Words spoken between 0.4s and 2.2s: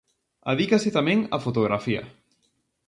Adícase tamén á fotografía.